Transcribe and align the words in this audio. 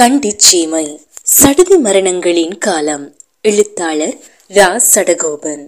கண்டிச்சீமை. 0.00 1.00
சடுதி 1.22 1.76
மரணங்களின் 1.76 2.58
காலம். 2.58 3.14
எழுத்தாளர் 3.42 4.16
ரா. 4.48 4.80
சடகோபன். 4.94 5.66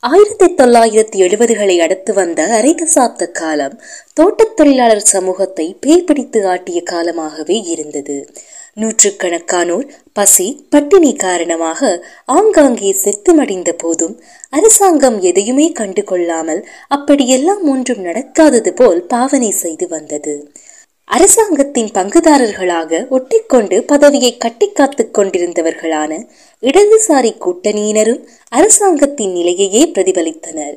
ஆயிரத்தி 0.00 0.46
தொள்ளாயிரத்தி 0.46 1.28
எழுபதுகளை 1.28 1.78
அடுத்து 1.78 2.14
வந்த 2.14 2.44
அரை 2.44 2.74
தசாப்த 2.74 3.30
காலம் 3.30 3.80
தோட்டத் 4.12 4.56
தொழிலாளர் 4.56 5.00
சமூகத்தை 5.00 5.76
பேய்பிடித்து 5.86 6.46
ஆட்டிய 6.46 6.82
காலமாகவே 6.82 7.60
இருந்தது. 7.60 8.32
நூற்றுக்கணக்கானோர் 8.76 9.86
பசி 10.12 10.46
பட்டினி 10.68 11.12
காரணமாக 11.16 12.04
ஆங்காங்கே 12.24 12.96
செத்துமடிந்த 13.04 13.72
போதும் 13.76 14.14
அரசாங்கம் 14.50 15.20
எதையுமே 15.20 15.72
கண்டு 15.72 16.04
கொள்ளாமல் 16.04 16.62
அப்படியெல்லாம் 16.88 17.62
ஒன்றும் 17.68 18.04
நடக்காதது 18.04 18.70
போல் 18.70 19.06
பாவனை 19.06 19.50
செய்து 19.50 19.88
வந்தது. 19.88 20.34
அரசாங்கத்தின் 21.08 21.90
பங்குதாரர்களாக 21.94 23.00
ஒட்டிக்கொண்டு 23.10 23.76
பதவியை 23.82 24.36
கட்டி 24.36 24.72
காத்துக் 24.72 25.14
கொண்டிருந்தவர்களான 25.18 26.12
இடதுசாரி 26.62 27.32
கூட்டணியினரும் 27.44 28.22
அரசாங்கத்தின் 28.48 29.32
நிலையையே 29.32 29.82
பிரதிபலித்தனர். 29.94 30.76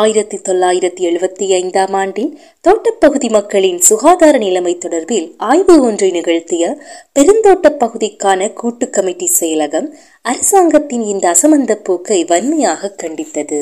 ஆயிரத்தி 0.00 0.36
தொள்ளாயிரத்தி 0.48 1.02
எழுபத்தி 1.02 1.46
ஐந்தாம் 1.52 1.92
ஆண்டில் 1.92 2.30
தோட்டப்பகுதி 2.68 3.28
மக்களின் 3.28 3.78
சுகாதார 3.80 4.38
நிலைமை 4.38 4.72
தொடர்பில் 4.76 5.26
ஆய்வு 5.36 5.74
ஒன்றை 5.82 6.10
நிகழ்த்திய 6.10 6.64
பெருந்தோட்ட 7.18 7.70
பகுதிக்கான 7.78 8.52
கூட்டு 8.52 8.90
கமிட்டி 8.90 9.30
செயலகம் 9.40 9.88
அரசாங்கத்தின் 10.22 11.04
இந்த 11.04 11.24
அசமந்த 11.30 11.74
போக்கை 11.74 12.24
வன்மையாக 12.24 12.94
கண்டித்தது. 13.02 13.60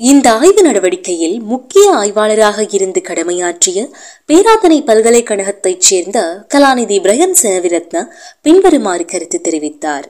இந்த 0.00 0.32
ஆய்வு 0.32 0.62
நடவடிக்கையில் 0.62 1.36
முக்கிய 1.42 1.92
ஆய்வாளராக 1.92 2.66
இருந்து 2.70 3.02
கடமையாற்றிய 3.08 3.78
பேராதனை 4.32 4.78
பல்கலைக்கழகத்தைச் 4.84 5.84
சேர்ந்த 5.88 6.18
கலாநிதி 6.54 6.98
பிரயன் 7.00 7.36
செனவிரத்ன 7.42 8.06
பின்வருமாறு 8.42 9.04
கருத்து 9.04 9.40
தெரிவித்தார். 9.44 10.08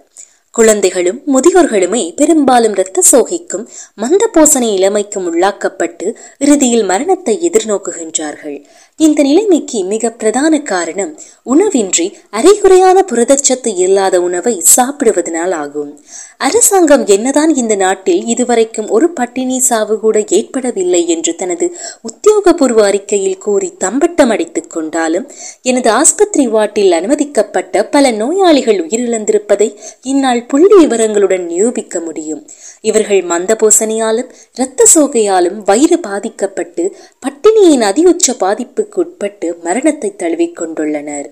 குழந்தைகளும் 0.54 1.20
முதியோர்களுமே 1.26 2.00
பெரும்பாலும் 2.16 2.72
இரத்த 2.72 3.02
சோகைக்கும் 3.10 3.62
மந்த 3.94 4.24
போசனை 4.34 4.68
இளமைக்கும் 4.78 5.26
உள்ளாக்கப்பட்டு 5.28 6.06
இறுதியில் 6.38 6.84
மரணத்தை 6.84 7.50
எதிர்நோக்குகின்றார்கள். 7.50 8.58
இந்த 8.96 9.22
நிலைமைக்கு 9.22 9.84
மிக 9.84 10.10
பிரதான 10.10 10.60
காரணம் 10.60 11.18
உணவின்றி 11.46 12.12
அரைகுறையான 12.30 13.04
புரதச்சத்து 13.12 13.76
இல்லாத 13.76 14.20
உணவை 14.20 14.62
சாப்பிடுவதனால் 14.76 15.50
ஆகும். 15.50 16.00
அரசாங்கம் 16.38 17.06
என்னதான் 17.06 17.54
இந்த 17.54 17.74
நாட்டில் 17.74 18.24
இதுவரைக்கும் 18.24 18.88
ஒரு 18.88 19.10
பட்டினி 19.10 19.58
சாவு 19.58 20.00
கூட 20.00 20.24
ஏற்படவில்லை 20.28 21.08
என்று 21.08 21.34
தனது 21.34 21.76
உத்தியோகபூர்வ 22.02 22.82
அறிக்கையில் 22.82 23.38
கூறி 23.38 23.72
தம்பட்டம் 23.76 24.30
அடித்துக் 24.30 24.70
கொண்டாலும் 24.70 25.30
எனது 25.62 25.90
ஆஸ்பத்திரி 25.90 26.48
வாட்டில் 26.48 26.90
அனுமதிக்கப்பட்ட 26.90 27.84
பல 27.84 28.10
நோயாளிகள் 28.10 28.86
உயிரிழந்திருப்பதை 28.86 29.76
இந்நாள் 30.02 30.46
புள்ளி 30.46 30.86
விவரங்களுடன் 30.86 31.44
நிரூபிக்க 31.44 32.00
முடியும். 32.00 32.48
இவர்கள் 32.80 33.24
மந்தபோசனையாலும் 33.24 34.30
இரத்த 34.54 34.84
சோகையாலும் 34.94 35.62
வயிறு 35.64 35.98
பாதிக்கப்பட்டு 35.98 36.96
பட்டினியின் 37.26 37.84
அதியுச்ச 37.90 38.38
பாதிப்புக்கு 38.82 39.04
உட்பட்டு 39.04 39.56
மரணத்தை 39.62 40.16
தழுவிக் 40.16 40.58
கொண்டுள்ளனர். 40.60 41.28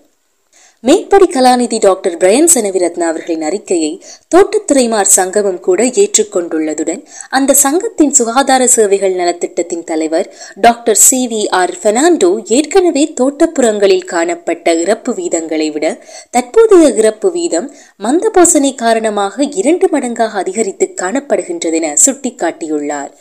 மேற்படி 0.85 1.27
கலாநிதி 1.33 1.79
டாக்டர் 1.79 2.17
பிரயன் 2.17 2.51
செனவிரத்னா 2.55 3.07
அவர்களின் 3.09 3.43
அறிக்கையை 3.43 3.91
தோட்டத்துறைமார் 4.35 5.11
சங்கமும் 5.17 5.61
கூட 5.61 5.85
ஏற்றுக்கொண்டுள்ளதுடன் 5.85 7.03
அந்த 7.29 7.55
சங்கத்தின் 7.55 8.11
சுகாதார 8.11 8.67
சேவைகள் 8.67 9.15
நலத்திட்டத்தின் 9.15 9.85
தலைவர் 9.85 10.35
doctor 10.61 10.97
C 10.97 11.29
V 11.29 11.43
R 11.51 11.75
Fernando 11.83 12.31
ஏற்கனவே 12.49 13.13
தோட்டப்புறங்களில் 13.21 14.05
காணப்பட்ட 14.05 14.75
இறப்பு 14.75 15.13
வீதங்களை 15.13 15.73
விட 15.73 16.03
தற்போதைய 16.31 16.89
இறப்பு 16.89 17.31
வீதம் 17.31 17.71
மந்தபோசனை 18.03 18.75
காரணமாக 18.75 19.43
இரண்டு 19.43 19.89
மடங்காக 19.93 20.39
அதிகரித்து 20.39 20.89
காணப்படுகின்றதென 21.03 21.97
சுட்டிக்காட்டியுள்ளார். 22.07 23.13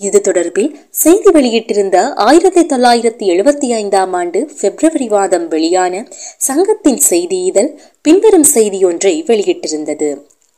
இது 0.00 0.18
தொடர்பில் 0.20 0.70
செய்தி 0.90 1.30
வெளியிட்டிருந்த 1.30 1.98
ஆயிரத்தி 2.14 2.62
தொள்ளாயிரத்தி 2.62 3.24
எழுபத்தி 3.34 3.68
ஐந்தாம் 3.74 4.12
ஆண்டு 4.12 4.40
பிப்ரவரி 4.60 5.08
மாதம் 5.08 5.46
வெளியான 5.48 6.02
சங்கத்தின் 6.38 7.00
செய்தி 7.00 7.38
இதழ் 7.44 7.70
பின்வரும் 8.02 8.48
செய்தி 8.54 8.80
ஒன்றை 8.84 9.24
வெளியிட்டிருந்தது. 9.26 10.08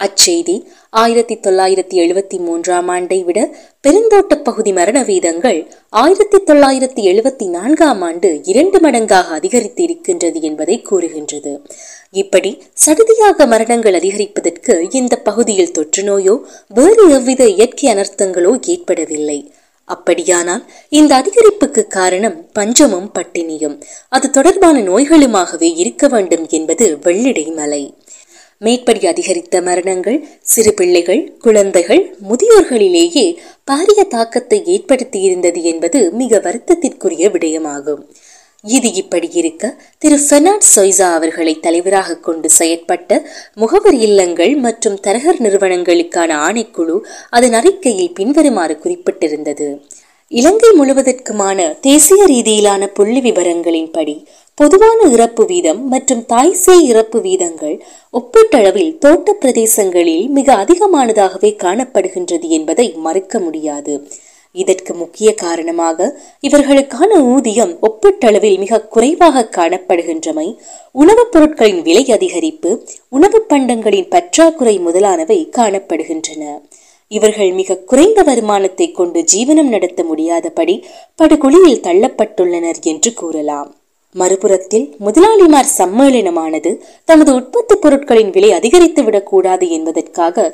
அச்செய்தி 0.00 0.54
ஆயிரத்தி 0.91 1.34
தொள்ளாயிரத்தி 1.34 1.97
எழுபத்தி 2.03 2.38
மூன்றாம் 2.38 2.88
ஆண்டை 2.88 3.25
விட 3.25 3.38
பெருந்தோட்ட 3.86 4.34
பகுதி 4.42 4.72
மரண 4.72 5.03
வீதங்கள் 5.03 5.59
ஆயிரத்தி 5.88 6.38
தொள்ளாயிரத்தி 6.47 7.03
எழுபத்தி 7.12 7.47
நான்காம் 7.48 8.03
ஆண்டு 8.03 8.41
இரண்டு 8.44 8.81
மடங்காக 8.81 9.34
அதிகரித்து 9.38 9.82
இருக்கின்றது 9.82 10.41
என்பதை 10.41 10.82
கூறுகின்றது. 10.82 11.53
இப்படி 12.10 12.62
சடுதியாக 12.86 13.47
மரணங்கள் 13.47 13.94
அதிகரிப்பதற்கு 13.94 14.76
இந்த 14.91 15.16
பகுதியில் 15.16 15.72
தொற்று 15.72 16.03
நோயோ 16.03 16.36
வேறு 16.69 17.10
எவ்வித 17.10 17.48
இயற்கை 17.48 17.94
அனர்த்தங்களோ 17.94 18.53
ஏற்படவில்லை. 18.66 19.41
அப்படியானால் 19.84 20.62
இந்த 20.88 21.12
அதிகரிப்புக்கு 21.20 21.86
காரணம் 21.86 22.47
பஞ்சமும் 22.53 23.10
பட்டினியும். 23.19 23.76
அது 24.09 24.30
தொடர்பான 24.30 24.80
நோய்களுமாகவே 24.80 25.70
இருக்க 25.76 26.09
வேண்டும் 26.09 26.47
என்பது 26.50 26.86
வெள்ளிடை 27.03 27.47
மலை 27.54 27.82
மேற்படி 28.61 29.07
அதிகரித்த 29.07 29.61
மரணங்கள் 29.63 30.17
சிறு 30.43 30.75
பிள்ளைகள் 30.75 31.21
குழந்தைகள் 31.39 32.03
முதியோர்களிலேயே 32.29 33.27
பாரிய 33.71 34.01
தாக்கத்தை 34.09 34.59
ஏற்படுத்தியிருந்தது 34.75 35.61
என்பது 35.63 36.13
மிக 36.13 36.39
வருத்தத்திற்குரிய 36.39 37.31
விடயமாகும். 37.35 38.03
இது 38.65 38.89
இப்படி 38.93 39.29
இருக்க 39.33 39.65
திரு 39.99 40.17
பெர்னாட் 40.31 40.67
சொய்சா 40.77 41.09
அவர்களை 41.19 41.61
தலைவராக 41.61 42.17
கொண்டு 42.17 42.49
செயற்பட்ட 42.59 43.21
முகவர் 43.55 43.95
இல்லங்கள் 43.95 44.55
மற்றும் 44.57 44.99
தரகர் 45.01 45.41
நிறுவனங்களுக்கான 45.41 46.31
ஆணைக்குழு 46.47 46.97
அதன் 47.31 47.53
அறிக்கையில் 47.53 48.13
பின்வருமாறு 48.13 48.77
குறிப்பிட்டிருந்தது. 48.85 49.69
இலங்கை 50.29 50.71
முழுவதற்குமான 50.79 51.79
தேசிய 51.81 52.25
ரீதியிலான 52.27 52.87
புள்ளி 52.87 53.21
விவரங்களின்படி 53.21 54.17
பொதுவான 54.59 55.09
இறப்பு 55.11 55.47
வீதம் 55.47 55.89
மற்றும் 55.89 56.25
தாய்சேய் 56.29 56.83
இறப்பு 56.83 57.21
வீதங்கள் 57.21 57.81
ஒப்பீட்டளவில் 58.13 58.99
தோட்ட 58.99 59.37
பிரதேசங்களில் 59.41 60.29
மிக 60.29 60.55
அதிகமானதாகவே 60.55 61.51
காணப்படுகின்றது 61.57 62.49
என்பதை 62.49 62.93
மறுக்க 62.93 63.39
முடியாது. 63.39 64.09
இதற்கு 64.53 64.95
முக்கிய 64.95 65.35
காரணமாக 65.35 66.21
இவர்களுக்கான 66.49 67.21
ஊதியம் 67.21 67.79
ஒப்பீட்டளவில் 67.83 68.59
மிக 68.59 68.81
குறைவாக 68.81 69.49
காணப்படுகின்றமை 69.57 70.57
உணவுப் 70.93 71.33
பொருட்களின் 71.33 71.83
விலை 71.83 72.05
அதிகரிப்பு 72.05 72.87
உணவுப் 73.09 73.49
பண்டங்களின் 73.49 74.09
பற்றாக்குறை 74.09 74.79
முதலானவை 74.79 75.49
காணப்படுகின்றன. 75.57 76.61
இவர்கள் 77.09 77.53
மிக 77.53 77.77
குறைந்த 77.77 78.23
வருமானத்தை 78.23 78.91
கொண்டு 78.91 79.25
ஜீவனம் 79.35 79.69
நடத்த 79.69 80.05
முடியாதபடி 80.05 80.85
படுகொலியில் 81.17 81.81
தள்ளப்பட்டுள்ளனர் 81.81 82.81
என்று 82.83 83.13
கூறலாம். 83.15 83.75
மறுபுறத்தில் 84.21 84.87
முதலாளிமார் 85.05 85.71
சம்மேளனமானது 85.79 86.71
தமது 87.05 87.31
உற்பத்தி 87.34 87.75
பொருட்களின் 87.77 88.31
விலை 88.31 88.51
அதிகரித்து 88.53 89.03
விடக்கூடாது 89.03 89.67
என்பதற்காக 89.71 90.47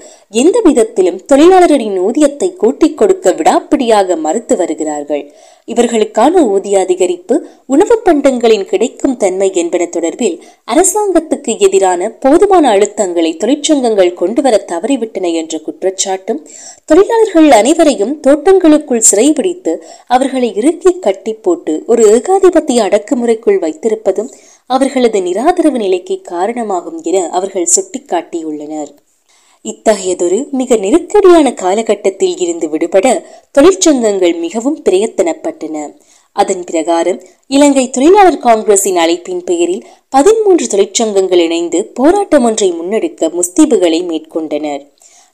எந்த 0.42 0.56
விதத்திலும் 0.64 1.20
தொழிலாளர்களின் 1.32 1.98
ஊதியத்தை 2.06 2.48
கூட்டிக் 2.56 2.96
கொடுக்க 2.96 3.32
விடாப்பிடியாக 3.32 4.16
மறுத்து 4.26 4.56
வருகிறார்கள். 4.56 5.24
இவர்களுக்கான 5.68 6.42
ஊதிய 6.46 6.78
அதிகரிப்பு 6.78 7.34
உணவு 7.66 7.96
பண்டங்களின் 8.04 8.64
கிடைக்கும் 8.64 9.16
தன்மை 9.16 9.48
என்பன 9.54 9.84
தொடர்பில் 9.86 10.36
அரசாங்கத்துக்கு 10.66 11.58
எதிரான 11.58 12.10
போதுமான 12.18 12.68
அழுத்தங்களை 12.68 13.32
தொழிற்சங்கங்கள் 13.36 14.12
கொண்டுவர 14.14 14.64
தவறிவிட்டன 14.66 15.32
என்ற 15.32 15.60
குற்றச்சாட்டும் 15.66 16.42
தொழிலாளர்கள் 16.84 17.50
அனைவரையும் 17.50 18.20
தோட்டங்களுக்குள் 18.20 19.06
சிறைபிடித்து 19.10 19.74
அவர்களை 20.06 20.54
இறுக்கி 20.54 20.98
கட்டி 20.98 21.34
போட்டு 21.34 21.84
ஒரு 21.86 22.04
ஏகாதிபத்திய 22.12 22.84
அடக்குமுறைக்குள் 22.84 23.58
வைத்திருப்பதும் 23.58 24.30
அவர்களது 24.66 25.20
நிராதரவு 25.20 25.78
நிலைக்கு 25.78 26.20
காரணமாகும் 26.22 27.02
என 27.02 27.26
அவர்கள் 27.30 27.72
சுட்டிக்காட்டியுள்ளனர். 27.74 28.92
இத்தகையதொரு 29.64 30.38
மிக 30.50 30.76
நெருக்கடியான 30.76 31.54
காலகட்டத்தில் 31.54 32.36
இருந்து 32.36 32.68
விடுபட 32.68 33.06
தொழிற்சங்கங்கள் 33.58 34.38
மிகவும் 34.38 34.82
பிரயத்தனப்பட்டன. 34.84 35.76
அதன் 36.32 36.64
பிரகாரம் 36.64 37.22
இலங்கை 37.46 37.90
தொழிலாளர் 37.90 38.38
காங்கிரசின் 38.38 38.96
அழைப்பின் 38.96 39.44
பெயரில் 39.44 39.84
பதிமூன்று 40.08 40.66
தொழிற்சங்கங்கள் 40.66 41.38
இணைந்து 41.38 41.84
போராட்டம் 41.84 42.44
ஒன்றை 42.44 42.72
முன்னெடுக்க 42.72 43.30
முஸ்தீபுகளை 43.30 44.00
மேற்கொண்டனர். 44.04 44.82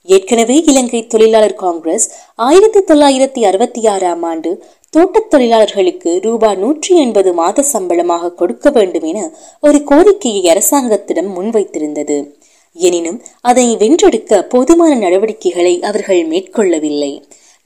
ஏற்கனவே 0.03 0.63
இலங்கை 0.65 1.07
தொழிலாளர் 1.07 1.53
காங்கிரஸ் 1.53 2.05
ஆயிரத்தி 2.35 2.79
தொள்ளாயிரத்தி 2.79 3.41
அறுபத்தி 3.41 3.87
ஆறாம் 3.87 4.23
ஆண்டு 4.23 4.51
தோட்டத் 4.89 5.29
தொழிலாளர்களுக்கு 5.29 6.19
ரூபாய் 6.21 6.55
நூற்றி 6.55 6.97
எண்பது 6.99 7.33
மாத 7.33 7.61
சம்பளமாக 7.61 8.31
கொடுக்க 8.31 8.69
வேண்டும் 8.69 9.03
என 9.03 9.31
ஒரு 9.61 9.83
கோரிக்கையை 9.83 10.49
அரசாங்கத்திடம் 10.49 11.29
முன்வைத்திருந்தது. 11.37 12.17
எனினும் 12.75 13.19
அதை 13.41 13.65
வென்றெடுக்க 13.75 14.41
போதுமான 14.53 14.91
நடவடிக்கைகளை 14.95 15.73
அவர்கள் 15.89 16.21
மேற்கொள்ளவில்லை. 16.27 17.13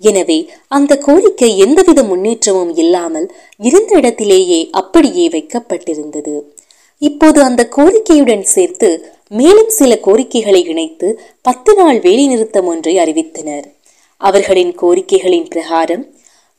எனவே 0.02 0.38
அந்த 0.68 0.94
கோரிக்கை 0.98 1.50
எந்தவித 1.57 2.00
முன்னேற்றமும் 2.04 2.74
இல்லாமல் 2.75 3.28
இருந்த 3.60 3.92
இடத்திலேயே 3.96 4.60
அப்படியே 4.72 5.25
வைக்கப்பட்டிருந்தது. 5.30 6.36
இப்போது 7.02 7.40
அந்த 7.42 7.62
கோரிக்கையுடன் 7.75 8.46
சேர்த்து 8.56 8.90
மேலும் 9.31 9.72
சில 9.78 9.92
கோரிக்கைகளை 10.07 10.62
இணைத்து 10.68 11.08
பத்து 11.42 11.72
நாள் 11.75 12.00
வேலைநிறுத்தம் 12.00 12.68
ஒன்றை 12.74 12.94
அறிவித்தனர். 12.98 13.66
அவர்களின் 14.22 14.74
கோரிக்கைகளின் 14.81 15.48
பிரகாரம் 15.54 16.04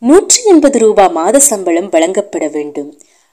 நூற்றி 0.02 0.40
எண்பது 0.44 0.78
ரூபாய் 0.78 1.14
மாத 1.18 1.36
சம்பளம் 1.50 1.88
வழங்கப்பட 1.88 2.46
வேண்டும். 2.48 2.90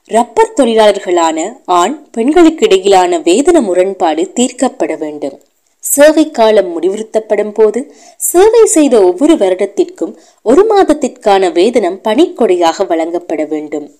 ரப்பர் 0.08 0.54
தொழிலாளர்களான 0.58 1.62
ஆண் 1.66 2.08
பெண்களுக்கு 2.12 2.66
இடையிலான 2.66 3.20
வேதன 3.20 3.62
முரண்பாடு 3.62 4.32
தீர்க்கப்பட 4.36 4.98
வேண்டும். 4.98 5.40
சேவை 5.80 6.32
காலம் 6.32 6.82
முடிவுறுத்தப்படும் 6.82 7.54
போது 7.54 7.96
சேவை 8.18 8.66
செய்த 8.66 9.04
ஒவ்வொரு 9.04 9.36
வருடத்திற்கும் 9.36 10.16
ஒரு 10.42 10.66
மாதத்திற்கான 10.70 11.50
வேதனம் 11.52 11.98
பணிக்கொடையாக 12.04 12.88
வழங்கப்பட 12.88 13.46
வேண்டும். 13.46 13.96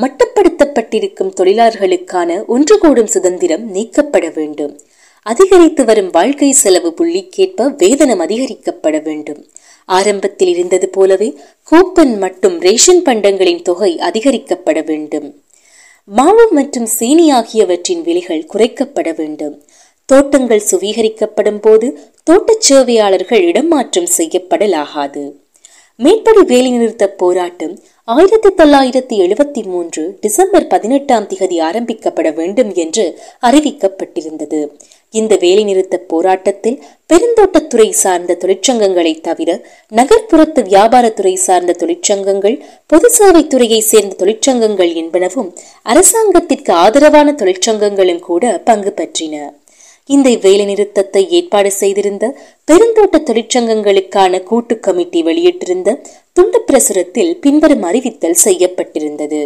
மட்டுப்படுத்தப்பட்டிருக்கும் 0.00 1.32
தொழிலாளர்களுக்கான 1.40 2.46
ஒன்று 2.46 2.78
கூடும் 2.78 3.06
சுதந்திரம் 3.06 3.70
நீக்கப்பட 3.70 4.32
வேண்டும். 4.34 4.80
அதிகரித்து 5.22 5.84
வரும் 5.84 6.10
வாழ்க்கை 6.10 6.52
செலவு 6.52 6.94
புள்ளிக்கேற்ப 6.98 7.70
வேதனம் 7.84 8.24
அதிகரிக்கப்பட 8.26 9.02
வேண்டும். 9.02 9.46
ஆரம்பத்தில் 9.84 10.48
இருந்தது 10.48 10.88
போலவே 10.88 11.38
கூப்பன் 11.70 12.18
மற்றும் 12.18 12.60
ரேஷன் 12.60 13.02
பண்டங்களின் 13.02 13.62
தொகை 13.62 13.98
அதிகரிக்கப்பட 13.98 14.84
வேண்டும். 14.84 15.43
மாவு 16.06 16.48
மற்றும் 16.50 16.86
சீனி 16.86 17.30
ஆகியவற்றின் 17.30 18.02
விலைகள் 18.02 18.48
குறைக்கப்பட 18.54 19.16
வேண்டும். 19.16 19.62
தோட்டங்கள் 20.06 20.62
சுவீகரிக்கப்படும் 20.70 21.60
போது 21.60 21.98
தோட்டச் 22.22 22.60
சேவையாளர்கள் 22.60 23.42
இடமாற்றம் 23.42 24.08
செய்யப்படலாகாது. 24.16 25.32
மேற்படி 25.96 26.40
வேலைநிறுத்த 26.40 27.06
போராட்டம் 27.06 27.80
ஆயிரத்தி 28.04 28.48
தொள்ளாயிரத்தி 28.48 29.16
எழுபத்தி 29.26 29.64
மூன்று 29.64 30.16
டிசம்பர் 30.20 30.66
பதினெட்டாம் 30.66 31.24
திகதி 31.24 31.58
ஆரம்பிக்கப்பட 31.62 32.34
வேண்டும் 32.34 32.74
என்று 32.74 33.20
அறிவிக்கப்பட்டிருந்தது. 33.42 34.68
இந்த 35.10 35.36
வேலைநிறுத்த 35.36 35.96
போராட்டத்தில் 35.96 36.82
பெருந்தோட்டத்துறை 37.10 37.88
சார்ந்த 38.02 38.36
தொழிற்சங்கங்களை 38.42 39.20
தவிர 39.20 39.50
நகர்ப்புறத்து 39.92 40.60
வியாபாரத்துறை 40.70 41.34
சார்ந்த 41.46 41.76
தொழிற்சங்கங்கள் 41.80 42.56
பொது 42.86 43.08
சேவைத்துறையை 43.18 43.78
சேர்ந்த 43.78 44.16
தொழிற்சங்கங்கள் 44.22 44.92
என்பனவும் 45.02 45.50
அரசாங்கத்திற்கு 45.82 46.72
ஆதரவான 46.72 47.32
தொழிற்சங்கங்களும் 47.32 48.24
கூட 48.28 48.58
பங்கு 48.58 48.94
பற்றின. 48.96 49.34
இந்த 50.08 50.30
வேலைநிறுத்தத்தை 50.30 51.22
ஏற்பாடு 51.28 51.70
செய்திருந்த 51.72 52.24
பெருந்தோட்ட 52.70 53.18
தொழிற்சங்கங்களுக்கான 53.28 54.42
கூட்டு 54.42 54.80
கமிட்டி 54.80 55.22
வெளியிட்டிருந்த 55.22 55.98
துண்டு 56.32 56.60
பிரசுரத்தில் 56.68 57.32
பின்வரும் 57.40 57.82
அறிவித்தல் 57.82 58.42
செய்யப்பட்டிருந்தது. 58.44 59.40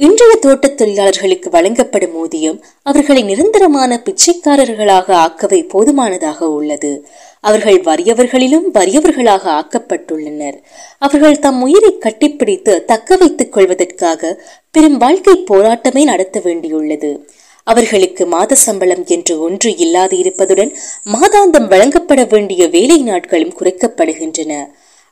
இன்றைய 0.00 0.34
தோட்டத் 0.34 0.76
தொழிலாளர்களுக்கு 0.76 1.50
வழங்கப்படும் 1.50 2.14
ஊதியம் 2.14 2.64
அவர்களை 2.82 3.22
நிரந்தரமான 3.22 4.02
பிச்சைக்காரர்களாக 4.04 5.14
ஆக்கவே 5.14 5.68
போதுமானதாக 5.68 6.48
உள்ளது. 6.48 7.06
அவர்கள் 7.40 7.80
வறியவர்களிலும் 7.80 8.62
வறியவர்களாக 8.74 9.44
ஆக்கப்பட்டுள்ளனர். 9.50 10.62
அவர்கள் 10.98 11.38
தம் 11.38 11.62
உயிரை 11.62 11.98
கட்டிப்பிடித்து 12.00 12.84
தக்க 12.84 13.16
வைத்துக் 13.16 13.52
கொள்வதற்காக 13.52 14.42
பெரும் 14.70 14.96
வாழ்க்கை 14.96 15.44
போராட்டமே 15.50 16.04
நடத்த 16.04 16.40
வேண்டியுள்ளது. 16.44 17.18
அவர்களுக்கு 17.64 18.26
மாத 18.26 18.54
சம்பளம் 18.54 19.04
என்று 19.06 19.40
ஒன்று 19.40 19.76
இல்லாது 19.76 20.16
இருப்பதுடன் 20.16 20.74
மாதாந்தம் 21.04 21.68
வழங்கப்பட 21.68 22.24
வேண்டிய 22.24 22.68
வேலை 22.68 23.02
நாட்களும் 23.02 23.54
குறைக்கப்படுகின்றன. 23.60 24.66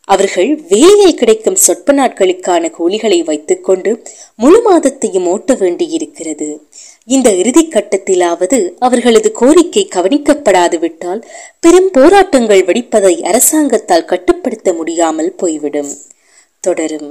அவர்கள் 0.09 0.51
வேலையில் 0.69 1.15
கிடைக்கும் 1.15 1.63
சொற்ப 1.67 1.93
நாட்களுக்கான 1.93 2.71
கூலிகளை 2.79 3.25
வைத்துக்கொண்டு 3.25 3.91
முழு 4.37 4.59
மாதத்தையும் 4.67 5.27
ஓட்ட 5.27 5.55
வேண்டியிருக்கிறது. 5.55 6.49
இந்த 7.05 7.29
இறுதி 7.33 7.69
கட்டத்திலாவது 7.69 8.59
அவர்களது 8.79 9.33
கோரிக்கை 9.33 9.89
கவனிக்கப்படாது 9.95 10.79
விட்டால் 10.79 11.23
பெரும் 11.61 11.91
போராட்டங்கள் 11.93 12.65
வெடிப்பதை 12.65 13.15
அரசாங்கத்தால் 13.23 14.05
கட்டுப்படுத்த 14.05 14.73
முடியாமல் 14.73 15.33
போய்விடும். 15.33 15.93
தொடரும். 16.61 17.11